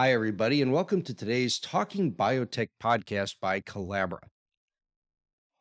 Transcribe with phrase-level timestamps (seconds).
[0.00, 4.20] Hi, everybody, and welcome to today's Talking Biotech podcast by Colabra.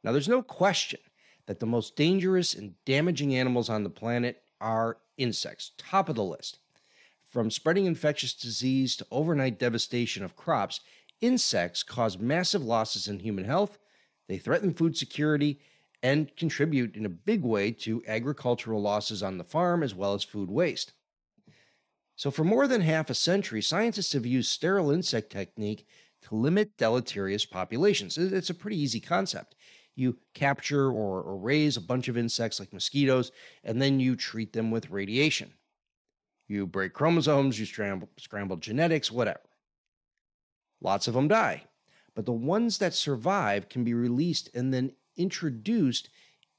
[0.03, 0.99] Now, there's no question
[1.47, 6.23] that the most dangerous and damaging animals on the planet are insects, top of the
[6.23, 6.59] list.
[7.27, 10.81] From spreading infectious disease to overnight devastation of crops,
[11.19, 13.79] insects cause massive losses in human health,
[14.27, 15.59] they threaten food security,
[16.03, 20.23] and contribute in a big way to agricultural losses on the farm as well as
[20.23, 20.93] food waste.
[22.17, 25.85] So, for more than half a century, scientists have used sterile insect technique
[26.23, 28.17] to limit deleterious populations.
[28.17, 29.55] It's a pretty easy concept.
[29.95, 33.31] You capture or, raise a bunch of insects like mosquitoes,
[33.63, 35.53] and then you treat them with radiation.
[36.47, 39.41] You break chromosomes, you scramble, scramble genetics, whatever.
[40.81, 41.65] Lots of them die,
[42.15, 46.09] but the ones that survive can be released and then introduced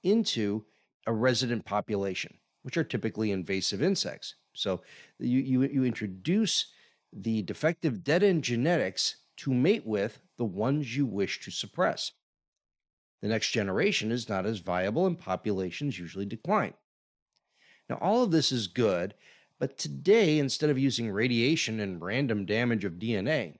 [0.05, 0.67] into
[1.05, 4.37] a resident population, which are typically invasive insects.
[4.59, 4.83] So
[5.19, 6.67] you, you, you introduce
[7.13, 12.13] the defective dead end genetics to mate with the ones you wish to suppress.
[13.23, 16.75] The next generation is not as viable and populations usually decline.
[17.89, 19.15] Now, all of this is good,
[19.59, 23.59] but today, instead of using radiation and random damage of DNA,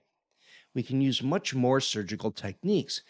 [0.73, 3.01] we can use much more surgical techniques.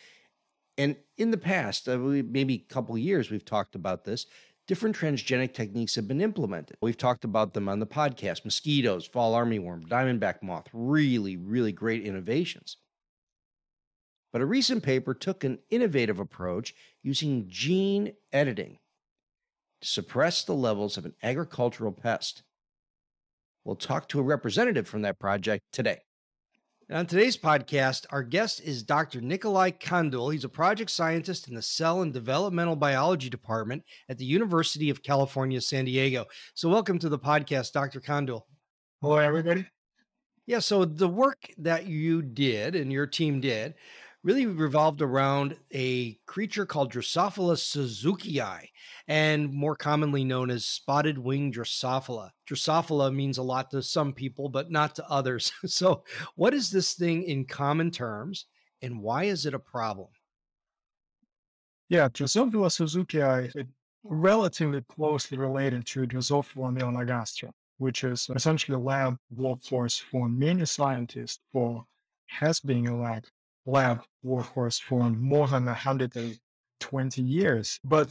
[0.77, 4.25] And in the past, uh, maybe a couple years, we've talked about this.
[4.69, 6.77] Different transgenic techniques have been implemented.
[6.79, 12.05] We've talked about them on the podcast mosquitoes, fall armyworm, diamondback moth, really, really great
[12.05, 12.77] innovations.
[14.31, 18.77] But a recent paper took an innovative approach using gene editing
[19.81, 22.43] to suppress the levels of an agricultural pest.
[23.65, 26.02] We'll talk to a representative from that project today.
[26.89, 29.22] And on today's podcast, our guest is Dr.
[29.22, 30.33] Nikolai Kandul.
[30.33, 35.04] He's a project scientist in the Cell and Developmental Biology Department at the University of
[35.04, 36.26] California, San Diego.
[36.55, 38.02] So, welcome to the podcast, Dr.
[38.02, 38.42] Kandul.
[39.04, 39.67] Hello, everybody.
[40.48, 43.76] Yeah, so the work that you did and your team did
[44.23, 48.67] really revolved around a creature called Drosophila suzukii,
[49.07, 52.31] and more commonly known as spotted wing Drosophila.
[52.49, 55.52] Drosophila means a lot to some people, but not to others.
[55.65, 56.03] so,
[56.35, 58.45] what is this thing in common terms,
[58.81, 60.09] and why is it a problem?
[61.87, 63.65] Yeah, Drosophila suzukii is
[64.03, 71.39] relatively closely related to Drosophila melanogaster, which is essentially a lab workhorse for many scientists
[71.53, 71.85] for
[72.27, 73.23] has been a lab
[73.69, 77.80] lab workhorse for more than 120 years.
[77.83, 78.09] But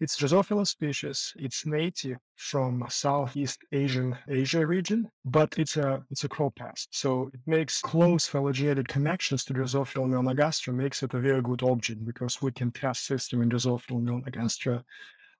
[0.00, 1.32] it's Drosophila species.
[1.36, 6.88] It's native from Southeast Asian Asia region, but it's a it's a crow pest.
[6.92, 12.04] So it makes close phylogenetic connections to Drosophila melanogaster, makes it a very good object
[12.04, 14.84] because we can test system in Drosophila melanogaster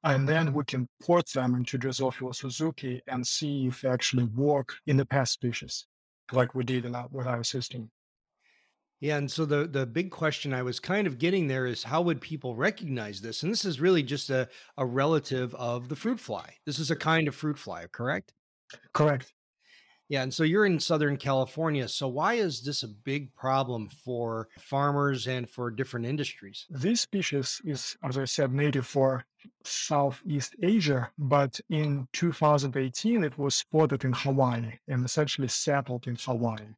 [0.04, 4.74] and then we can port them into Drosophila Suzuki and see if they actually work
[4.86, 5.86] in the pest species,
[6.32, 7.90] like we did in our, with our system.
[9.00, 12.02] Yeah, and so the the big question I was kind of getting there is how
[12.02, 13.42] would people recognize this?
[13.42, 16.54] And this is really just a, a relative of the fruit fly.
[16.66, 18.34] This is a kind of fruit fly, correct?
[18.92, 19.32] Correct.
[20.08, 21.86] Yeah, and so you're in Southern California.
[21.86, 26.66] So why is this a big problem for farmers and for different industries?
[26.70, 29.26] This species is, as I said, native for
[29.64, 36.68] Southeast Asia, but in 2018 it was spotted in Hawaii and essentially settled in Hawaii.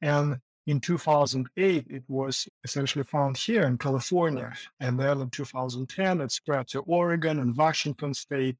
[0.00, 4.52] And in 2008, it was essentially found here in California.
[4.78, 8.56] And then in 2010, it spread to Oregon and Washington state.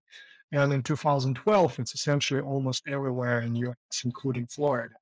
[0.51, 4.97] And in 2012, it's essentially almost everywhere in the US, including Florida.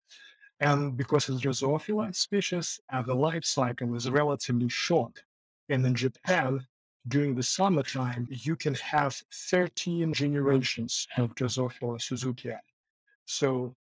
[0.61, 5.23] And because it's a Drosophila species, and the life cycle is relatively short.
[5.71, 6.67] And in Japan,
[7.07, 12.59] during the summertime, you can have 13 generations of Drosophila suzukii.
[13.25, 13.75] So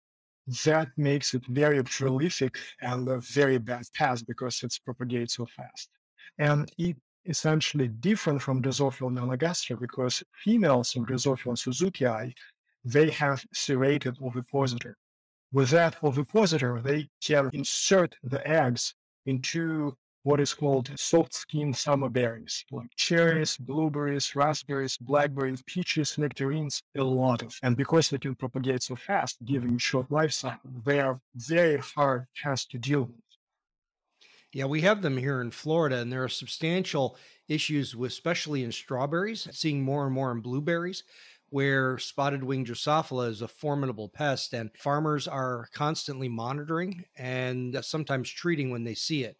[0.65, 5.89] that makes it very prolific and a very bad pest because it's propagates so fast.
[6.39, 6.95] And it
[7.25, 12.33] essentially different from Drosophila melanogaster because females of Drosophila suzukii,
[12.85, 14.95] they have serrated ovipositor.
[15.51, 18.93] With that ovipositor, they can insert the eggs
[19.25, 19.97] into
[20.27, 27.01] what is called soft skin summer berries, like cherries, blueberries, raspberries, blackberries, peaches, nectarines, a
[27.01, 27.57] lot of.
[27.63, 32.25] And because they can propagate so fast, giving short life cycle, they are very hard
[32.43, 33.23] pests to deal with.
[34.51, 37.15] Yeah, we have them here in Florida, and there are substantial
[37.47, 41.03] issues, with, especially in strawberries, seeing more and more in blueberries,
[41.51, 48.29] where spotted wing Drosophila is a formidable pest, and farmers are constantly monitoring and sometimes
[48.29, 49.37] treating when they see it.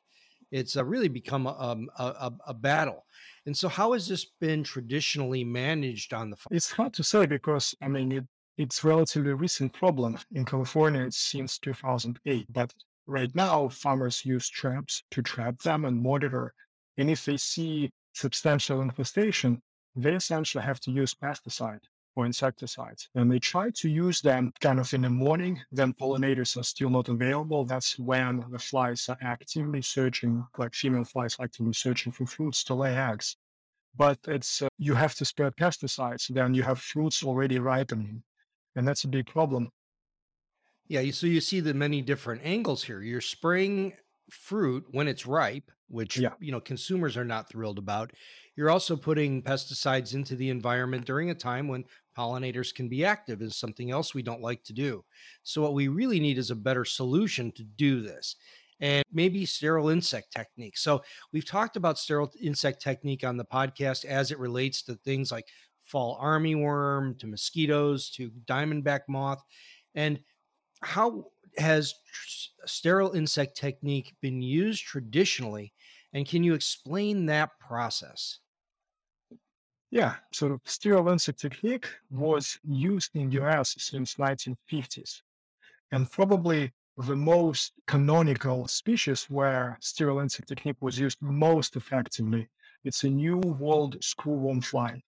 [0.52, 3.06] It's uh, really become a, um, a, a, battle.
[3.46, 6.56] And so, how has this been traditionally managed on the farm?
[6.56, 8.26] It's hard to say because, I mean, it,
[8.58, 11.02] it's relatively recent problem in California.
[11.02, 12.74] It's since 2008, but
[13.06, 16.54] right now farmers use traps to trap them and monitor.
[16.98, 19.62] And if they see substantial infestation,
[19.96, 21.82] they essentially have to use pesticide
[22.18, 23.10] or insecticides.
[23.14, 26.90] And they try to use them kind of in the morning, then pollinators are still
[26.90, 27.64] not available.
[27.64, 32.74] That's when the flies are actively searching, like female flies actively searching for fruits to
[32.74, 33.38] lay eggs.
[33.96, 38.24] But it's uh, you have to spread pesticides, then you have fruits already ripening.
[38.76, 39.70] And that's a big problem.
[40.88, 43.02] Yeah, so you see the many different angles here.
[43.02, 43.94] You're spraying
[44.32, 46.34] fruit when it's ripe, which yeah.
[46.40, 48.12] you know consumers are not thrilled about.
[48.56, 51.86] You're also putting pesticides into the environment during a time when
[52.18, 55.04] pollinators can be active is something else we don't like to do.
[55.44, 58.36] So what we really need is a better solution to do this.
[58.80, 60.78] And maybe sterile insect technique.
[60.78, 65.32] So we've talked about sterile insect technique on the podcast as it relates to things
[65.32, 65.48] like
[65.84, 69.44] fall armyworm, to mosquitoes, to diamondback moth.
[69.96, 70.20] And
[70.82, 71.28] how
[71.58, 71.96] has
[72.66, 75.74] sterile insect technique been used traditionally?
[76.14, 78.40] And can you explain that process?
[79.90, 85.22] Yeah, so sterile insect technique was used in US since 1950s.
[85.92, 92.50] And probably the most canonical species where sterile insect technique was used most effectively,
[92.84, 95.02] it's a new world screwworm fly.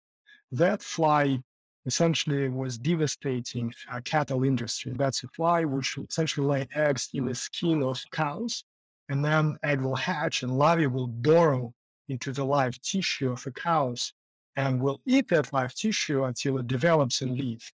[0.52, 1.44] That fly
[1.86, 4.94] essentially was devastating uh, cattle industry.
[4.96, 8.64] That's a fly which essentially lay eggs in the skin of cows,
[9.10, 11.74] and then egg will hatch and larvae will burrow
[12.08, 14.14] into the live tissue of the cows
[14.60, 17.72] and will eat that live tissue until it develops and leaves.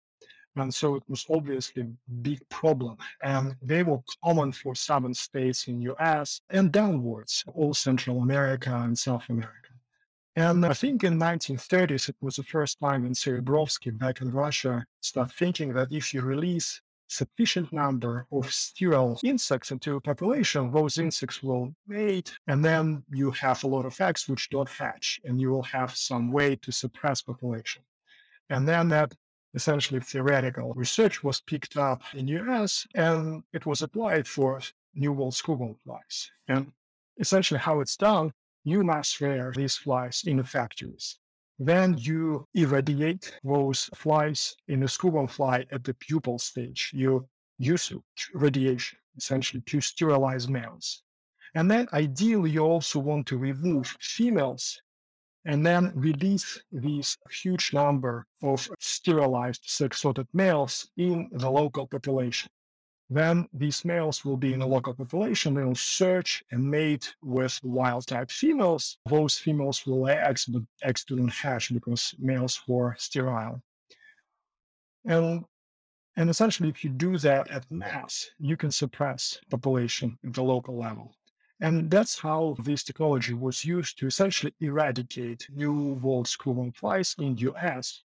[0.57, 2.97] And so it was obviously a big problem.
[3.23, 8.97] And they were common for southern states in US and downwards, all Central America and
[8.97, 9.71] South America.
[10.35, 14.85] And I think in 1930s, it was the first time when Serebrovsky back in Russia
[14.99, 20.97] started thinking that if you release sufficient number of sterile insects into a population, those
[20.97, 25.39] insects will mate, and then you have a lot of eggs which don't hatch, and
[25.39, 27.83] you will have some way to suppress population.
[28.49, 29.13] And then that
[29.53, 34.61] essentially theoretical research was picked up in US and it was applied for
[34.95, 36.31] New World screwworm flies.
[36.47, 36.71] And
[37.19, 38.31] essentially how it's done,
[38.63, 41.19] you mass rear these flies in the factories.
[41.65, 46.91] Then you irradiate those flies in a screwworm fly at the pupal stage.
[46.93, 47.25] You
[47.57, 47.93] use
[48.33, 51.03] radiation essentially to sterilize males.
[51.55, 54.81] And then ideally, you also want to remove females
[55.45, 62.49] and then release these huge number of sterilized sex-sorted males in the local population.
[63.13, 65.53] Then these males will be in a local population.
[65.53, 68.97] They will search and mate with wild type females.
[69.07, 73.61] Those females will lay eggs, but eggs do not hatch because males were sterile.
[75.05, 75.45] And,
[76.15, 80.75] and essentially, if you do that at mass, you can suppress population at the local
[80.75, 81.15] level.
[81.61, 87.35] And that's how this technology was used to essentially eradicate New World screwworm flies in
[87.35, 88.01] the US.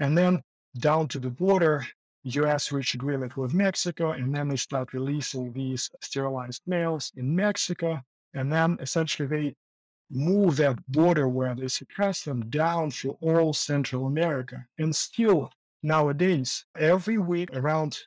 [0.00, 0.42] And then
[0.78, 1.86] down to the border,
[2.24, 8.00] US reached agreement with Mexico, and then they start releasing these sterilized males in Mexico.
[8.34, 9.54] And then essentially they
[10.10, 14.66] move that border where they suppress them down to all Central America.
[14.78, 15.50] And still
[15.82, 17.98] nowadays, every week around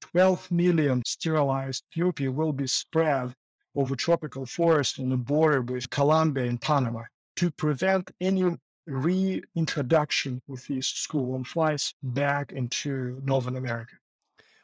[0.00, 3.34] 12 million sterilized pupae will be spread
[3.74, 7.02] over tropical forests on the border with Colombia and Panama
[7.36, 8.56] to prevent any
[8.90, 13.94] reintroduction with these screwworm flies back into Northern America.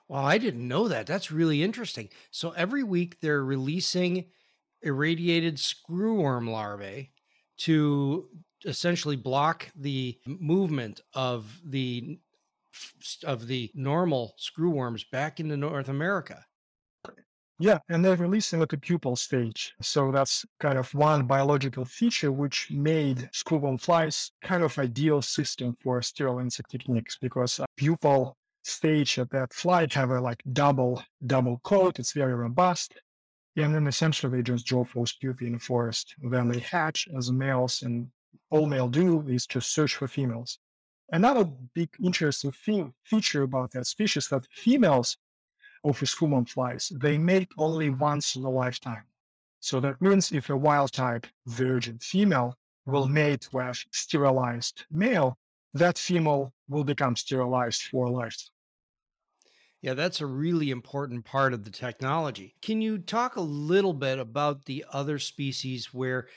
[0.09, 1.07] Well, I didn't know that.
[1.07, 2.09] That's really interesting.
[2.31, 4.27] So every week they're releasing
[4.83, 7.11] irradiated screwworm larvae
[7.59, 8.29] to
[8.65, 12.19] essentially block the movement of the
[13.25, 16.46] of the normal screwworms back into North America.
[17.59, 19.75] Yeah, and they're releasing at the pupal stage.
[19.81, 25.75] So that's kind of one biological feature which made screwworm flies kind of ideal system
[25.83, 31.59] for sterile insect techniques because pupal stage at that flight have a like double double
[31.65, 31.99] coat.
[31.99, 32.95] It's very robust.
[33.57, 36.15] And then essentially they just drop those pupae in the forest.
[36.31, 38.09] Then they hatch as males and
[38.51, 40.59] all male do is to search for females.
[41.11, 41.45] Another
[41.75, 45.17] big interesting thing, feature about that species that females
[45.89, 49.05] of screwworm flies, they mate only once in a lifetime.
[49.61, 55.39] So that means if a wild type virgin female will mate with sterilized male,
[55.75, 58.51] that female will become sterilized for life.
[59.81, 62.55] Yeah, that's a really important part of the technology.
[62.63, 66.29] Can you talk a little bit about the other species where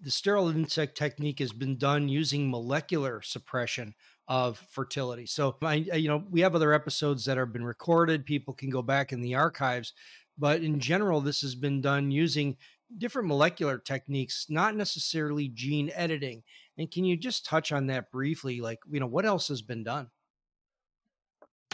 [0.00, 3.94] the sterile insect technique has been done using molecular suppression
[4.30, 5.26] of fertility?
[5.26, 8.24] So, I, you know, we have other episodes that have been recorded.
[8.24, 9.92] People can go back in the archives,
[10.38, 12.56] but in general, this has been done using
[12.96, 16.42] different molecular techniques, not necessarily gene editing.
[16.78, 18.60] And can you just touch on that briefly?
[18.60, 20.08] Like, you know, what else has been done?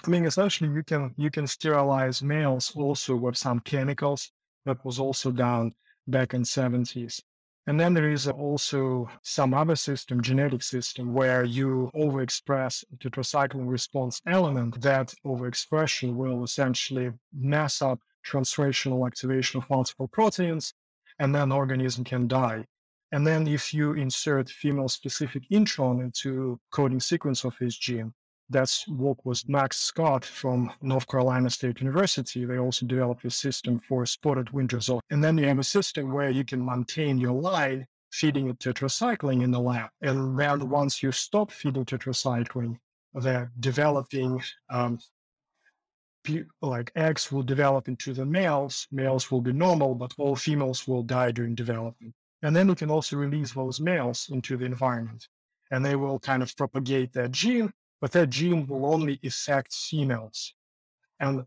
[0.04, 4.30] I mean, essentially, you can you can sterilize males also with some chemicals.
[4.64, 5.72] That was also done
[6.06, 7.20] back in 70s.
[7.68, 13.66] And then there is also some other system, genetic system, where you overexpress the tetracycline
[13.68, 14.80] response element.
[14.82, 20.74] That overexpression will essentially mess up translational activation of multiple proteins,
[21.18, 22.66] and then organism can die.
[23.10, 28.14] And then if you insert female specific intron into coding sequence of this gene,
[28.48, 32.44] that's what was Max Scott from North Carolina State University.
[32.44, 35.00] They also developed a system for spotted winter zone.
[35.10, 39.42] And then you have a system where you can maintain your line feeding it tetracycline
[39.42, 39.90] in the lab.
[40.00, 42.78] And then once you stop feeding tetracycline,
[43.14, 44.98] the developing um,
[46.62, 48.86] like eggs will develop into the males.
[48.90, 52.14] Males will be normal, but all females will die during development.
[52.42, 55.26] And then you can also release those males into the environment
[55.70, 60.54] and they will kind of propagate that gene but that gene will only affect females.
[61.18, 61.46] And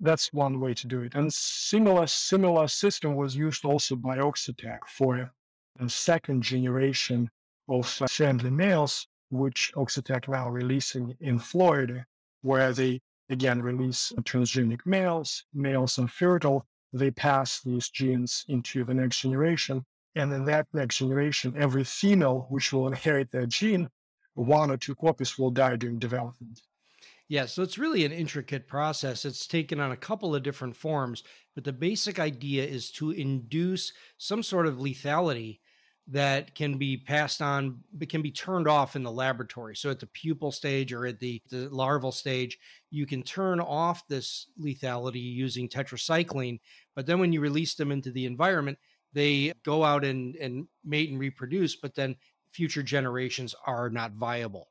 [0.00, 1.14] that's one way to do it.
[1.14, 5.32] And similar similar system was used also by Oxitec for
[5.80, 7.30] a second generation
[7.68, 12.06] of family males, which Oxitec now releasing in Florida,
[12.42, 13.00] where they
[13.30, 16.66] again release transgenic males, males infertile.
[16.92, 19.84] They pass these genes into the next generation.
[20.14, 23.88] And in that next generation, every female which will inherit that gene
[24.34, 26.60] one or two copies will die during development.
[27.28, 29.24] Yeah, so it's really an intricate process.
[29.24, 31.22] It's taken on a couple of different forms,
[31.54, 35.60] but the basic idea is to induce some sort of lethality
[36.08, 39.76] that can be passed on, but can be turned off in the laboratory.
[39.76, 42.58] So at the pupal stage or at the, the larval stage,
[42.90, 46.60] you can turn off this lethality using tetracycline.
[46.96, 48.78] But then when you release them into the environment,
[49.12, 52.16] they go out and, and mate and reproduce, but then
[52.52, 54.68] future generations are not viable.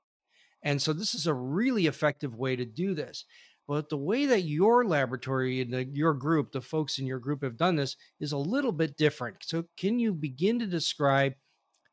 [0.64, 3.26] And so this is a really effective way to do this.
[3.68, 7.44] But the way that your laboratory and the, your group, the folks in your group
[7.44, 9.38] have done this is a little bit different.
[9.42, 11.34] So can you begin to describe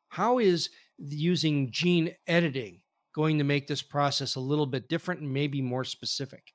[0.09, 2.81] how is using gene editing
[3.15, 6.53] going to make this process a little bit different and maybe more specific?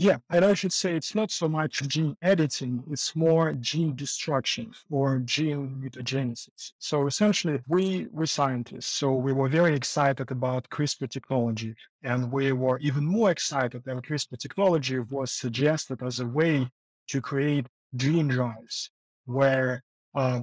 [0.00, 4.72] Yeah, and I should say it's not so much gene editing, it's more gene destruction
[4.88, 6.72] or gene mutagenesis.
[6.78, 11.74] So essentially, we were scientists, so we were very excited about CRISPR technology.
[12.02, 16.70] And we were even more excited that CRISPR technology was suggested as a way
[17.08, 18.88] to create gene drives
[19.26, 19.82] where
[20.14, 20.40] uh,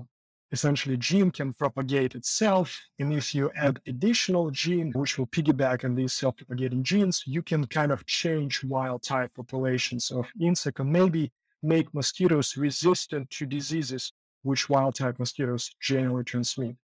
[0.51, 2.79] essentially gene can propagate itself.
[2.99, 7.67] And if you add additional gene, which will piggyback on these self-propagating genes, you can
[7.67, 14.13] kind of change wild type populations of insect and maybe make mosquitoes resistant to diseases
[14.43, 16.75] which wild type mosquitoes generally transmit.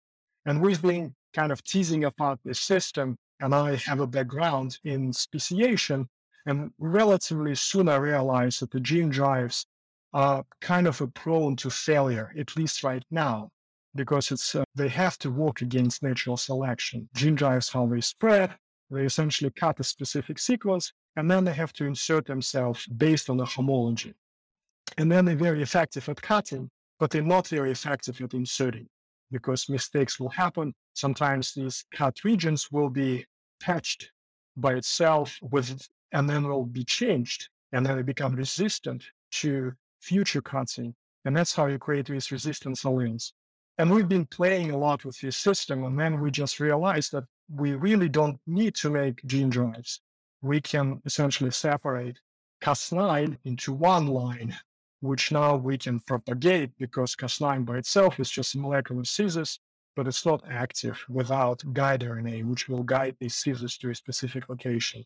[0.44, 5.12] And we've been kind of teasing apart this system, and I have a background in
[5.12, 6.08] speciation.
[6.46, 9.66] And relatively soon I realized that the gene drives
[10.12, 13.50] are kind of prone to failure, at least right now,
[13.94, 17.08] because it's uh, they have to work against natural selection.
[17.14, 18.54] Gene drives how they spread.
[18.90, 23.36] They essentially cut a specific sequence, and then they have to insert themselves based on
[23.38, 24.14] the homology.
[24.98, 28.88] And then they're very effective at cutting, but they're not very effective at inserting
[29.30, 30.74] because mistakes will happen.
[30.94, 33.24] Sometimes these cut regions will be
[33.60, 34.10] patched
[34.56, 40.42] by itself with, and then will be changed, and then they become resistant to future
[40.42, 40.94] cutting.
[41.24, 43.32] And that's how you create these resistance alleles.
[43.78, 45.84] And we've been playing a lot with this system.
[45.84, 47.24] And then we just realized that
[47.54, 50.00] we really don't need to make gene drives.
[50.42, 52.18] We can essentially separate
[52.62, 54.56] Cas9 into one line,
[55.00, 59.58] which now we can propagate because Cas9 by itself is just a molecular scissors,
[59.96, 64.48] but it's not active without guide RNA, which will guide these scissors to a specific
[64.48, 65.04] location.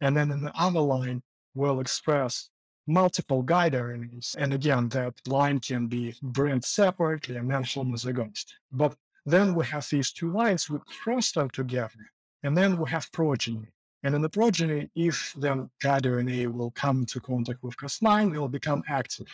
[0.00, 1.22] And then in the other line,
[1.54, 2.50] we'll express
[2.86, 4.36] multiple guide RNAs.
[4.36, 8.44] And again, that line can be bred separately and then homozygous.
[8.72, 11.98] But then we have these two lines, we cross them together,
[12.42, 13.66] and then we have progeny.
[14.04, 18.38] And in the progeny, if then guide RNA will come into contact with Cas9, it
[18.38, 19.26] will become active.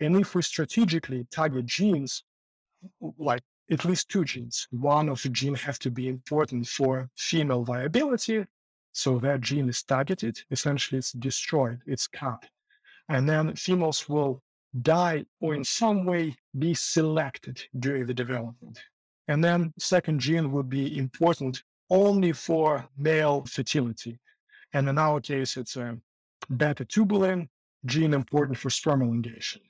[0.00, 2.22] And if we strategically target genes,
[3.18, 7.64] like at least two genes, one of the gene has to be important for female
[7.64, 8.46] viability.
[8.92, 12.46] So that gene is targeted, essentially it's destroyed, it's cut.
[13.08, 14.42] And then females will
[14.82, 18.78] die or in some way be selected during the development.
[19.28, 24.18] And then second gene would be important only for male fertility.
[24.72, 25.96] And in our case, it's a
[26.54, 27.48] beta tubulin
[27.84, 29.62] gene important for sperm elongation.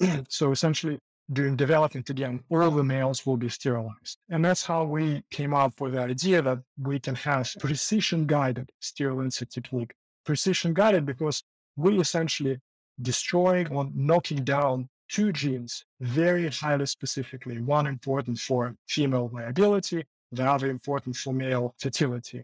[0.28, 0.98] so essentially,
[1.32, 4.18] during development, again, all the males will be sterilized.
[4.28, 8.70] And that's how we came up with the idea that we can have precision guided
[8.82, 9.94] sterilancy technique.
[10.24, 11.42] Precision guided because
[11.76, 12.58] we essentially
[13.00, 20.44] destroying or knocking down two genes very highly specifically, one important for female viability, the
[20.44, 22.42] other important for male fertility.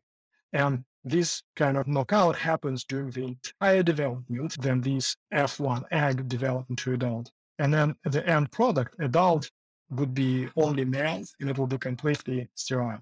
[0.52, 6.66] And this kind of knockout happens during the entire development, then this F1 egg develop
[6.68, 7.30] into adult.
[7.58, 9.50] And then the end product, adult,
[9.90, 13.00] would be only male and it will be completely sterile.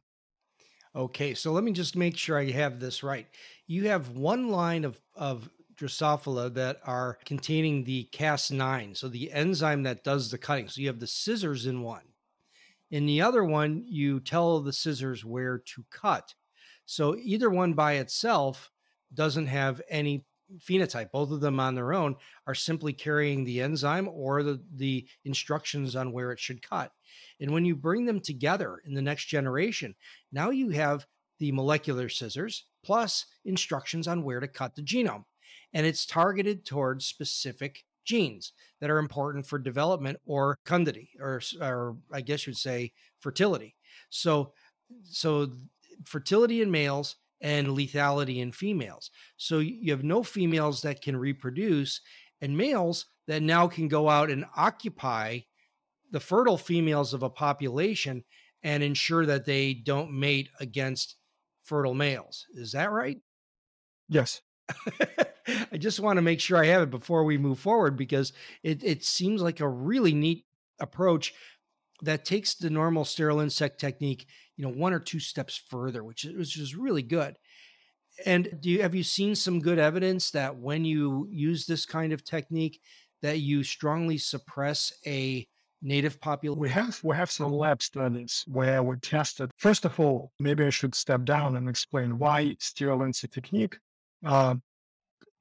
[0.94, 3.26] Okay, so let me just make sure I have this right.
[3.66, 9.82] You have one line of, of Drosophila that are containing the Cas9, so the enzyme
[9.82, 10.68] that does the cutting.
[10.68, 12.02] So you have the scissors in one.
[12.90, 16.34] In the other one, you tell the scissors where to cut.
[16.86, 18.70] So either one by itself
[19.12, 20.24] doesn't have any
[20.58, 21.10] phenotype.
[21.10, 22.16] Both of them on their own
[22.46, 26.92] are simply carrying the enzyme or the, the instructions on where it should cut.
[27.40, 29.94] And when you bring them together in the next generation,
[30.32, 31.06] now you have
[31.38, 35.24] the molecular scissors plus instructions on where to cut the genome.
[35.76, 41.98] And it's targeted towards specific genes that are important for development or fecundity, or, or
[42.10, 43.76] I guess you'd say fertility.
[44.08, 44.54] So,
[45.04, 45.52] so
[46.06, 49.10] fertility in males and lethality in females.
[49.36, 52.00] So you have no females that can reproduce
[52.40, 55.40] and males that now can go out and occupy
[56.10, 58.24] the fertile females of a population
[58.62, 61.16] and ensure that they don't mate against
[61.64, 62.46] fertile males.
[62.54, 63.18] Is that right?
[64.08, 64.40] Yes.
[65.72, 68.32] I just want to make sure I have it before we move forward because
[68.62, 70.44] it, it seems like a really neat
[70.80, 71.34] approach
[72.02, 76.24] that takes the normal sterile insect technique, you know, one or two steps further, which
[76.24, 77.36] is, which is really good.
[78.24, 82.12] And do you have you seen some good evidence that when you use this kind
[82.12, 82.80] of technique,
[83.22, 85.46] that you strongly suppress a
[85.82, 86.60] native population?
[86.60, 89.50] We have we have some lab studies where we tested.
[89.58, 93.76] First of all, maybe I should step down and explain why sterile insect technique
[94.24, 94.54] uh,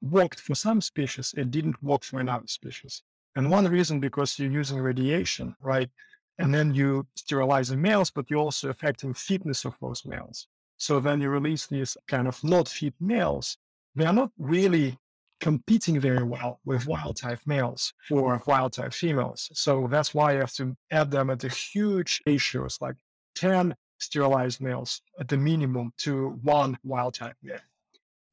[0.00, 3.02] worked for some species, it didn't work for another species.
[3.34, 5.90] And one reason because you're using radiation, right?
[6.38, 10.48] And then you sterilize the males, but you're also affecting fitness of those males.
[10.78, 13.56] So then you release these kind of not fit males.
[13.94, 14.98] They are not really
[15.40, 19.50] competing very well with wild type males for wild type females.
[19.54, 22.96] So that's why you have to add them at a huge ratios, like
[23.34, 27.58] 10 sterilized males at the minimum to one wild type male.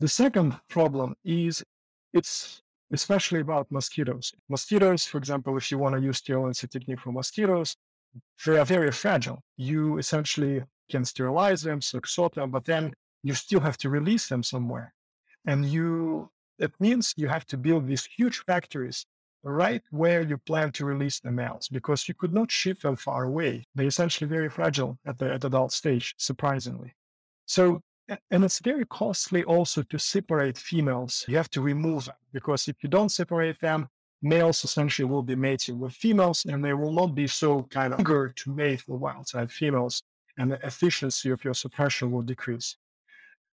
[0.03, 1.63] The second problem is
[2.11, 2.61] it's
[2.91, 4.33] especially about mosquitoes.
[4.49, 7.77] Mosquitoes, for example, if you want to use sterilisation technique for mosquitoes,
[8.45, 9.39] they are very fragile.
[9.55, 10.61] You essentially
[10.91, 14.93] can sterilize them, sort them, but then you still have to release them somewhere.
[15.45, 19.05] And you, it means you have to build these huge factories
[19.41, 23.23] right where you plan to release the males because you could not ship them far
[23.23, 23.63] away.
[23.73, 26.93] They're essentially very fragile at the at adult stage, surprisingly.
[27.45, 31.25] So and it's very costly also to separate females.
[31.27, 33.87] You have to remove them because if you don't separate them,
[34.21, 37.99] males essentially will be mating with females and they will not be so kind of
[37.99, 40.01] eager to mate with wild type females
[40.37, 42.77] and the efficiency of your suppression will decrease.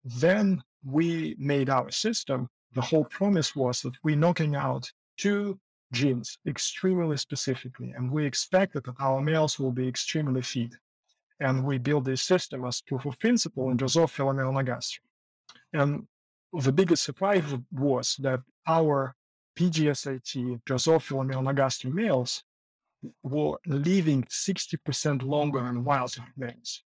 [0.04, 2.50] Then we made our system.
[2.74, 5.60] The whole promise was that we're knocking out two
[5.92, 10.76] genes extremely specifically, and we expect that our males will be extremely fit
[11.40, 15.00] and we build this system as proof of principle in Drosophila melanogaster.
[15.74, 16.08] And
[16.54, 19.16] the biggest surprise was that our
[19.58, 22.44] PGSAT Drosophila melanogaster males
[23.24, 26.84] were living 60% longer than wild males.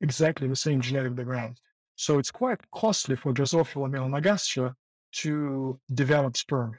[0.00, 1.60] Exactly the same genetic background.
[1.96, 4.74] So it's quite costly for Drosophila melanogaster
[5.12, 6.78] to develop sperm.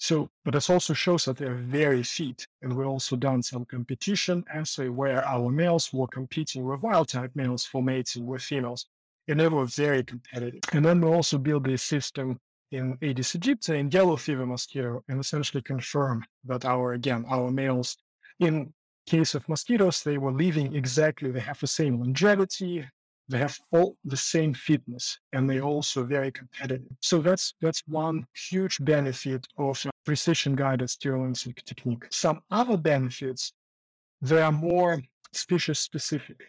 [0.00, 2.46] So, but this also shows that they're very fit.
[2.62, 7.32] And we also done some competition assay where our males were competing with wild type
[7.34, 8.86] males for mating with females.
[9.28, 10.62] And they were very competitive.
[10.72, 12.38] And then we also built this system
[12.72, 17.98] in Aedes aegypti and yellow fever mosquito and essentially confirm that our, again, our males
[18.38, 18.72] in
[19.06, 22.86] case of mosquitoes, they were living exactly, they have the same longevity,
[23.30, 26.92] they have all the same fitness and they're also very competitive.
[27.00, 32.04] So that's that's one huge benefit of precision guided sterile technique.
[32.10, 33.52] Some other benefits,
[34.20, 36.40] they are more species specific.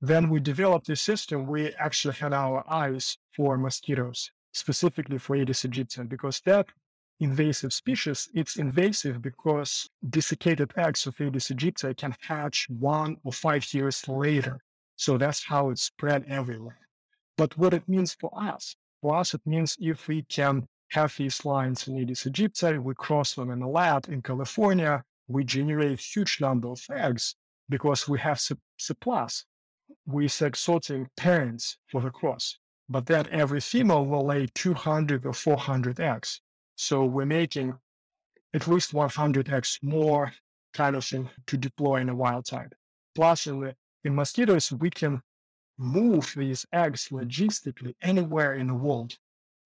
[0.00, 5.62] Then we developed this system, we actually had our eyes for mosquitoes, specifically for Aedes
[5.66, 6.66] aegypti, because that
[7.20, 13.72] invasive species, it's invasive because desiccated eggs of Aedes aegypti can hatch one or five
[13.74, 14.64] years later.
[14.96, 16.78] So that's how it spread everywhere.
[17.36, 21.44] But what it means for us, for us, it means if we can have these
[21.44, 26.40] lines in Aedes aegypti, we cross them in a lab in California, we generate huge
[26.40, 27.34] number of eggs
[27.68, 28.40] because we have
[28.78, 29.44] surplus.
[30.06, 35.32] We sex sorting parents for the cross, but then every female will lay 200 or
[35.32, 36.40] 400 eggs.
[36.76, 37.74] So we're making
[38.54, 40.32] at least 100 eggs more
[40.74, 42.74] kind of thing to deploy in a wild type.
[43.14, 45.22] Plus, in, the, in mosquitoes, we can
[45.78, 49.16] move these eggs logistically anywhere in the world.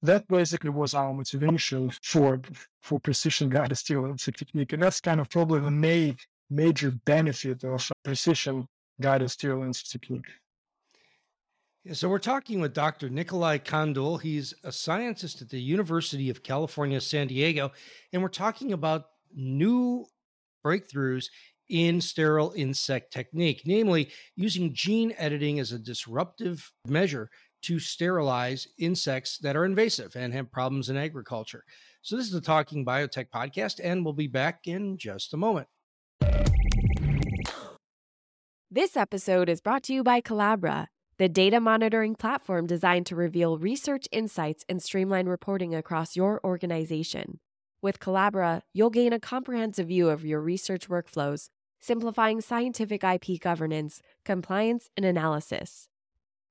[0.02, 2.40] That basically was our motivation for
[2.82, 6.16] for precision guided insect technique, and that's kind of probably the main
[6.50, 8.68] major benefit of precision
[9.00, 10.30] guided insect technique.
[11.92, 13.08] So we're talking with Dr.
[13.08, 14.20] Nikolai Kandul.
[14.20, 17.72] He's a scientist at the University of California, San Diego,
[18.12, 20.04] and we're talking about new
[20.64, 21.28] breakthroughs
[21.68, 27.30] in sterile insect technique, namely using gene editing as a disruptive measure
[27.62, 31.64] to sterilize insects that are invasive and have problems in agriculture.
[32.02, 35.68] So this is the Talking Biotech podcast, and we'll be back in just a moment.
[38.70, 43.56] This episode is brought to you by Collabra the data monitoring platform designed to reveal
[43.56, 47.40] research insights and streamline reporting across your organization.
[47.80, 51.48] With Collabra, you'll gain a comprehensive view of your research workflows,
[51.80, 55.88] simplifying scientific IP governance, compliance, and analysis.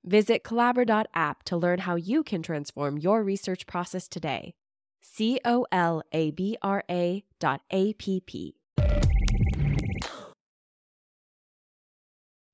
[0.04, 4.54] Visit Collabra.app to learn how you can transform your research process today.
[5.02, 8.56] C O L A B R A dot A P P.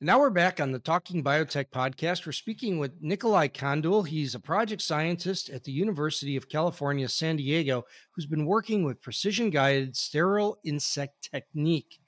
[0.03, 2.25] Now we're back on the Talking Biotech podcast.
[2.25, 4.07] We're speaking with Nikolai Kandul.
[4.07, 7.83] He's a project scientist at the University of California, San Diego,
[8.15, 11.99] who's been working with precision guided sterile insect technique.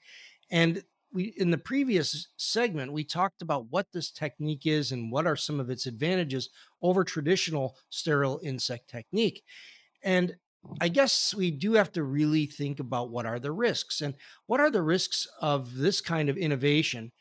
[0.50, 5.26] And we in the previous segment, we talked about what this technique is and what
[5.26, 6.50] are some of its advantages
[6.82, 9.42] over traditional sterile insect technique.
[10.02, 10.36] And
[10.80, 14.14] I guess we do have to really think about what are the risks and
[14.46, 17.12] what are the risks of this kind of innovation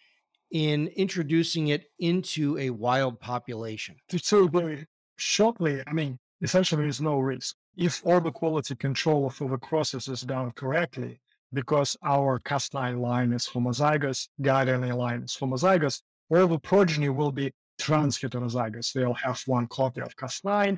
[0.51, 3.95] in introducing it into a wild population?
[4.17, 7.55] So very shortly, I mean, essentially there's no risk.
[7.75, 11.19] If all the quality control of the process is done correctly,
[11.53, 17.31] because our Cas9 line is homozygous, the RNA line is homozygous, all the progeny will
[17.31, 18.93] be transheterozygous.
[18.93, 20.77] They'll have one copy of Cas9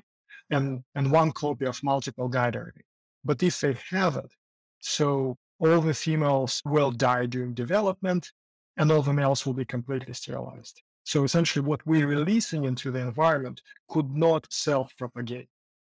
[0.51, 2.81] and, and one copy of multiple guide RNA.
[3.23, 4.31] But if they have it,
[4.79, 8.31] so all the females will die during development,
[8.77, 10.81] and all the males will be completely sterilized.
[11.05, 15.47] So essentially, what we're releasing into the environment could not self propagate.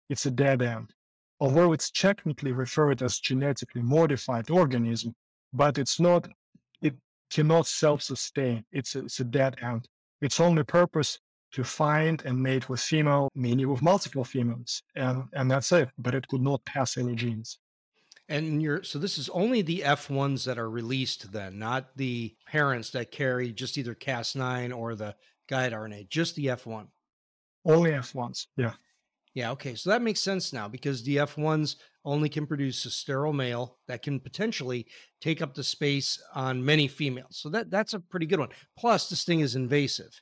[0.10, 0.94] It's a dead end.
[1.42, 5.16] Although it's technically referred as genetically modified organism,
[5.52, 6.28] but it's not,
[6.84, 6.94] it
[7.32, 8.64] cannot self sustain.
[8.72, 9.88] It's a, it's a dead end.
[10.22, 11.18] Its only purpose
[11.54, 14.84] to find and mate with female, meaning with multiple females.
[14.96, 15.90] And, and that's it.
[15.98, 17.58] But it could not pass any genes.
[18.30, 22.92] And you're so this is only the F1s that are released then, not the parents
[22.92, 25.16] that carry just either Cas9 or the
[25.50, 26.88] guide RNA, just the F1.
[27.66, 28.74] Only F1s, yeah.
[29.34, 29.76] Yeah, okay.
[29.76, 34.02] So that makes sense now because the F1s only can produce a sterile male that
[34.02, 34.88] can potentially
[35.22, 37.38] take up the space on many females.
[37.38, 38.50] So that that's a pretty good one.
[38.78, 40.20] Plus this thing is invasive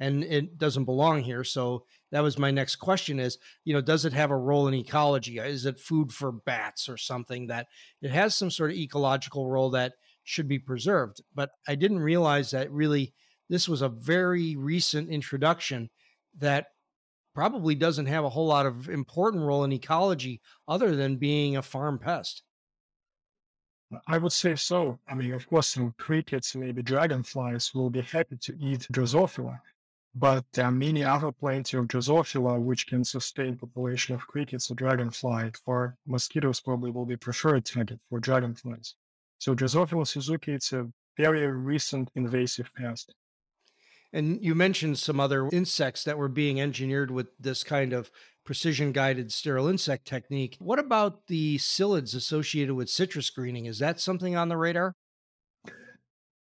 [0.00, 1.42] and it doesn't belong here.
[1.42, 4.74] So that was my next question is, you know, does it have a role in
[4.74, 5.38] ecology?
[5.38, 7.66] Is it food for bats or something that
[8.02, 11.22] it has some sort of ecological role that should be preserved?
[11.34, 13.14] But I didn't realize that really
[13.48, 15.90] this was a very recent introduction
[16.38, 16.66] that
[17.34, 21.62] probably doesn't have a whole lot of important role in ecology other than being a
[21.62, 22.42] farm pest.
[24.06, 24.98] I would say so.
[25.08, 29.60] I mean, of course, some crickets, maybe dragonflies will be happy to eat Drosophila,
[30.14, 34.74] but there are many other plenty of Drosophila which can sustain population of crickets or
[34.74, 35.50] dragonfly.
[35.64, 38.94] For mosquitoes, probably will be preferred target for dragonflies.
[39.38, 43.14] So Drosophila suzuki, it's a very recent invasive pest.
[44.14, 48.12] And you mentioned some other insects that were being engineered with this kind of
[48.44, 50.56] precision guided sterile insect technique.
[50.60, 53.66] What about the psyllids associated with citrus greening?
[53.66, 54.94] Is that something on the radar?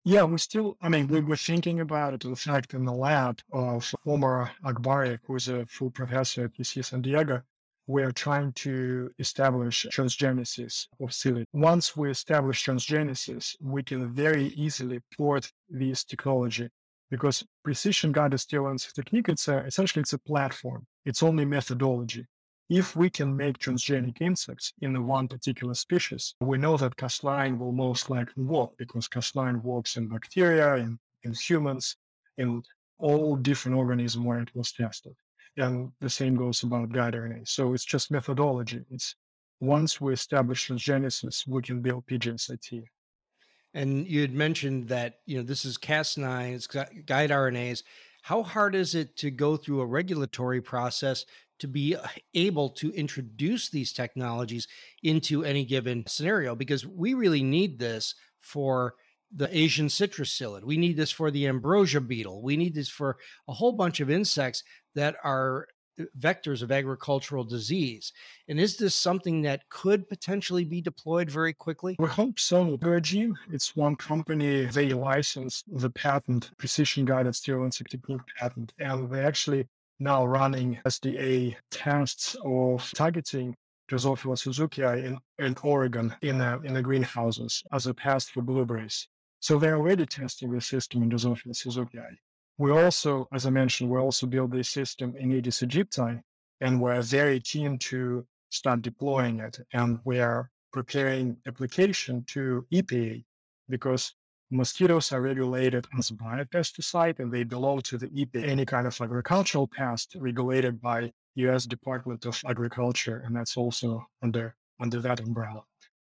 [0.03, 2.25] Yeah, we still, I mean, we were thinking about it.
[2.25, 7.03] In fact, in the lab of Omar Akbari, who's a full professor at UC San
[7.03, 7.43] Diego,
[7.85, 11.45] we're trying to establish transgenesis of psyllid.
[11.53, 16.69] Once we establish transgenesis, we can very easily port this technology
[17.09, 20.85] because precision guided surveillance technique, it's a, essentially it's a platform.
[21.05, 22.25] It's only methodology.
[22.69, 27.71] If we can make transgenic insects in one particular species, we know that Cas9 will
[27.71, 31.95] most likely work because Cas9 works in bacteria, in, in humans,
[32.37, 32.61] in
[32.99, 35.15] all different organisms where it was tested.
[35.57, 37.47] And the same goes about guide RNA.
[37.47, 38.85] So it's just methodology.
[38.91, 39.15] It's
[39.59, 42.83] once we establish transgenesis, we can build PGSIT.
[43.73, 47.83] And you had mentioned that, you know, this is Cas9, it's guide RNAs.
[48.23, 51.25] How hard is it to go through a regulatory process
[51.59, 54.67] to be uh, able to introduce these technologies
[55.03, 58.95] into any given scenario because we really need this for
[59.35, 60.63] the Asian citrus psyllid.
[60.63, 62.41] We need this for the ambrosia beetle.
[62.41, 64.63] We need this for a whole bunch of insects
[64.95, 65.67] that are
[66.17, 68.11] vectors of agricultural disease.
[68.47, 71.95] And is this something that could potentially be deployed very quickly?
[71.99, 72.77] We hope so.
[72.77, 79.09] Virgin, it's one company, they licensed the patent, precision guided sterile insect technique patent, and
[79.09, 79.67] they actually
[79.99, 83.55] now running SDA tests of targeting
[83.89, 89.07] Drosophila suzuki in, in Oregon in, a, in the greenhouses as a pest for blueberries.
[89.39, 91.97] So they're already testing the system in Drosophila suzuki.
[92.59, 96.21] We also, as I mentioned, we also build this system in Aedes aegypti,
[96.59, 99.59] and we're very keen to start deploying it.
[99.71, 103.23] And we are preparing application to EPA
[103.69, 104.13] because
[104.51, 108.99] mosquitoes are regulated as a biopesticide and they belong to the EPA, any kind of
[108.99, 115.63] agricultural pest regulated by US Department of Agriculture, and that's also under under that umbrella.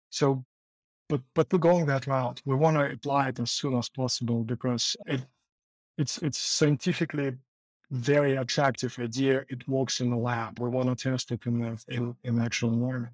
[0.09, 0.43] So
[1.07, 2.41] but but we're going that route.
[2.43, 5.21] We want to apply it as soon as possible because it
[5.97, 7.33] it's it's scientifically
[7.91, 9.45] very attractive idea.
[9.49, 10.59] It works in the lab.
[10.59, 13.13] We want to test it in the in, in actual environment.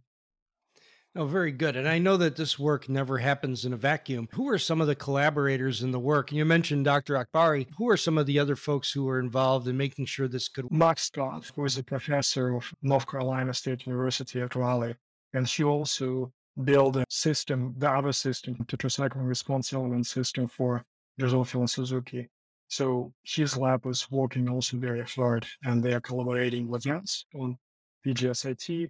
[1.16, 1.76] Oh, very good.
[1.76, 4.30] And I know that this work never happens in a vacuum.
[4.32, 6.30] Who are some of the collaborators in the work?
[6.30, 7.16] And you mentioned Dr.
[7.16, 7.68] Akbari.
[7.78, 10.66] Who are some of the other folks who are involved in making sure this could?
[10.66, 10.72] work?
[10.72, 14.96] Max Scott, who is a professor of North Carolina State University at Raleigh,
[15.34, 16.32] and she also
[16.64, 20.86] built a system, the other system, tetracycline response element system for
[21.20, 22.30] Drosophila Suzuki.
[22.70, 27.58] So his lab was working also very hard, and they are collaborating with us on
[28.06, 28.90] PGSIT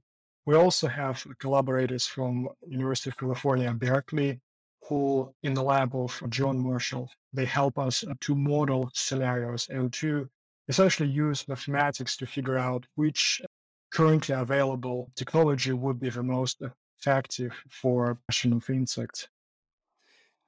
[0.50, 4.39] we also have collaborators from University of California, Berkeley,
[4.88, 10.28] who in the lab of John Marshall, they help us to model scenarios and to
[10.68, 13.44] essentially use mathematics to figure out which
[13.92, 16.63] currently available technology would be the most
[16.98, 19.28] effective for production of insects.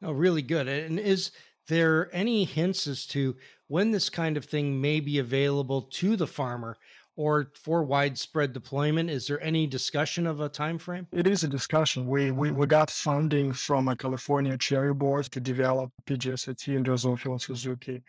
[0.01, 0.67] Oh, really good.
[0.67, 1.29] And is
[1.67, 3.35] there any hints as to
[3.67, 6.77] when this kind of thing may be available to the farmer?
[7.17, 9.09] or for widespread deployment?
[9.09, 11.07] Is there any discussion of a time frame?
[11.11, 12.07] It is a discussion.
[12.07, 17.41] We we, we got funding from a California cherry board to develop PGSIT and Drosophila
[17.41, 18.01] Suzuki.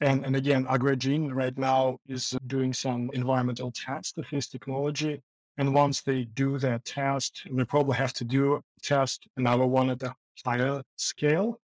[0.00, 5.22] And, and again, Agrigene right now is doing some environmental tests of this technology.
[5.58, 9.88] And once they do that test, they probably have to do a test another one
[9.88, 11.58] at a higher scale.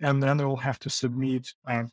[0.00, 1.84] And then they'll have to submit uh,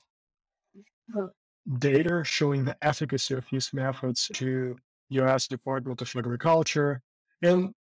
[1.80, 4.78] data showing the efficacy of these methods to
[5.10, 7.02] US Department of Agriculture.
[7.41, 7.74] And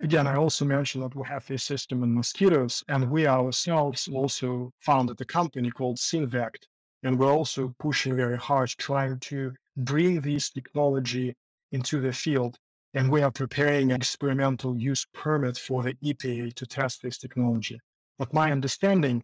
[0.00, 4.72] again, I also mentioned that we have this system in mosquitoes, and we ourselves also
[4.80, 6.66] founded a company called Synvect.
[7.02, 11.34] And we're also pushing very hard trying to bring this technology
[11.72, 12.56] into the field.
[12.94, 17.78] And we are preparing an experimental use permit for the EPA to test this technology.
[18.18, 19.22] But my understanding,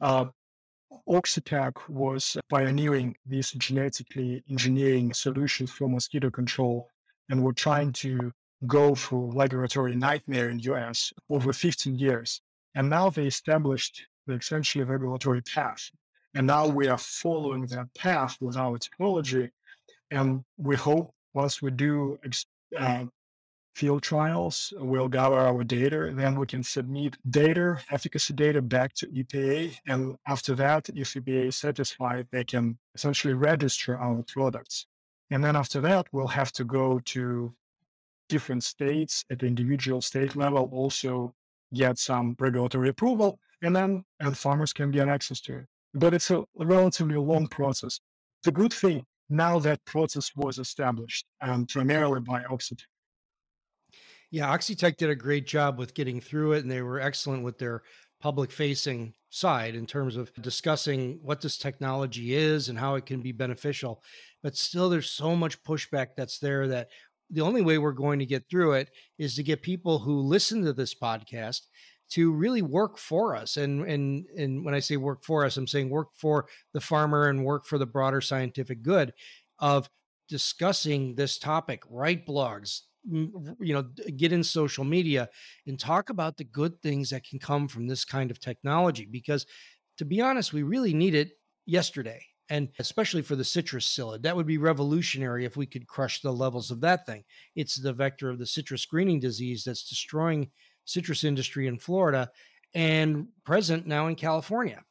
[0.00, 0.26] uh,
[1.08, 6.88] Oxitec was pioneering these genetically engineering solutions for mosquito control
[7.28, 8.32] and were trying to
[8.66, 12.40] go through laboratory nightmare in US over 15 years.
[12.74, 15.90] And now they established the essentially regulatory path.
[16.34, 19.50] And now we are following that path with our technology.
[20.10, 22.18] And we hope once we do
[22.78, 23.04] uh,
[23.78, 24.72] field trials.
[24.76, 29.76] We'll gather our data, then we can submit data, efficacy data back to EPA.
[29.86, 34.86] And after that, if EPA is satisfied, they can essentially register our products.
[35.30, 37.54] And then after that, we'll have to go to
[38.28, 41.32] different states at the individual state level, also
[41.72, 45.66] get some regulatory approval, and then and farmers can get access to it.
[45.94, 48.00] But it's a relatively long process.
[48.42, 52.86] The good thing now that process was established and primarily by Oxitec.
[54.30, 57.58] Yeah, Oxitec did a great job with getting through it, and they were excellent with
[57.58, 57.82] their
[58.20, 63.22] public facing side in terms of discussing what this technology is and how it can
[63.22, 64.02] be beneficial.
[64.42, 66.88] But still, there's so much pushback that's there that
[67.30, 70.64] the only way we're going to get through it is to get people who listen
[70.64, 71.62] to this podcast
[72.10, 75.66] to really work for us and and and when i say work for us i'm
[75.66, 79.12] saying work for the farmer and work for the broader scientific good
[79.58, 79.90] of
[80.28, 83.82] discussing this topic write blogs you know
[84.16, 85.28] get in social media
[85.66, 89.46] and talk about the good things that can come from this kind of technology because
[89.96, 91.32] to be honest we really need it
[91.66, 94.22] yesterday and especially for the citrus psyllid.
[94.22, 97.24] That would be revolutionary if we could crush the levels of that thing.
[97.54, 100.50] It's the vector of the citrus greening disease that's destroying
[100.84, 102.30] citrus industry in florida
[102.74, 104.82] and present now in california.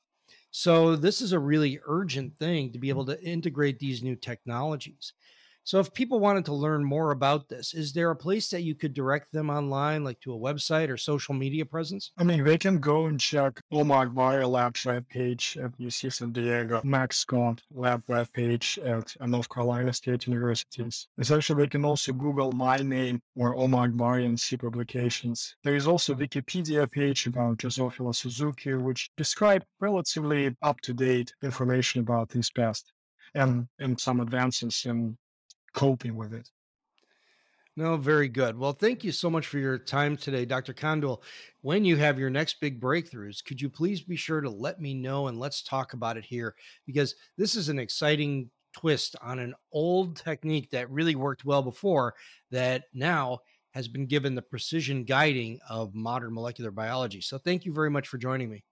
[0.51, 5.13] So this is a really urgent thing to be able to integrate these new technologies
[5.67, 8.73] so, if people wanted to learn more about this, is there a place that you
[8.73, 12.13] could direct them online, like to a website or social media presence?
[12.17, 16.79] I mean, they can go and check Omar Akbari Lab's webpage at UC San Diego,
[16.85, 21.09] Max Scott Lab webpage at uh, North Carolina State Universities.
[21.17, 25.57] Essentially, they can also Google my name or Omag Bio and see publications.
[25.65, 32.29] There is also a Wikipedia page about Drosophila suzukii, which describe relatively up-to-date information about
[32.29, 32.93] this pest
[33.35, 35.17] and, and some advances in
[35.73, 36.49] coping with it.
[37.77, 38.57] No, very good.
[38.57, 40.73] Well, thank you so much for your time today, Dr.
[40.73, 41.21] Kandul.
[41.61, 44.95] When you have your next big breakthroughs, could you please be sure to let me
[44.95, 46.55] know and let's talk about it here
[46.87, 52.15] because this is an exciting twist on an old technique that really worked well before
[52.49, 53.37] that now
[53.75, 57.21] has been given the precision guiding of modern molecular biology.
[57.21, 58.63] So, thank you very much for joining me.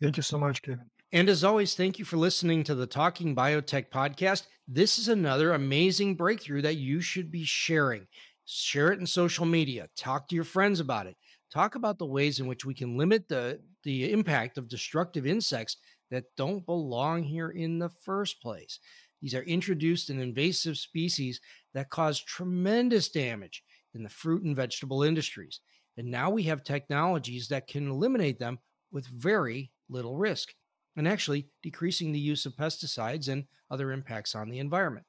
[0.00, 0.88] Thank you so much, Kevin.
[1.10, 4.42] And as always, thank you for listening to the Talking Biotech podcast.
[4.66, 8.06] This is another amazing breakthrough that you should be sharing.
[8.44, 11.16] Share it in social media, talk to your friends about it.
[11.50, 15.78] Talk about the ways in which we can limit the, the impact of destructive insects
[16.10, 18.78] that don't belong here in the first place.
[19.22, 21.40] These are introduced and invasive species
[21.72, 23.62] that cause tremendous damage
[23.94, 25.60] in the fruit and vegetable industries.
[25.96, 28.58] And now we have technologies that can eliminate them
[28.92, 30.52] with very little risk
[30.98, 35.06] and actually decreasing the use of pesticides and other impacts on the environment.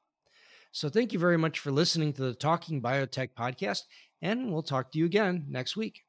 [0.72, 3.82] So, thank you very much for listening to the Talking Biotech podcast,
[4.22, 6.02] and we'll talk to you again next week.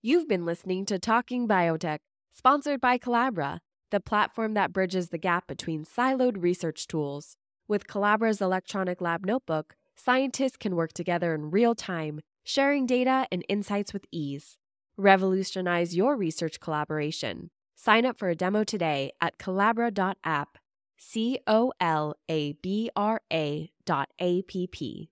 [0.00, 1.98] You've been listening to Talking Biotech,
[2.30, 3.58] sponsored by Colabra,
[3.90, 7.36] the platform that bridges the gap between siloed research tools.
[7.66, 13.44] With Colabra's electronic lab notebook, scientists can work together in real time, sharing data and
[13.48, 14.57] insights with ease.
[15.00, 17.50] Revolutionize your research collaboration.
[17.76, 20.58] Sign up for a demo today at colabra.app.
[20.98, 25.08] C O L A B R A dot A P P.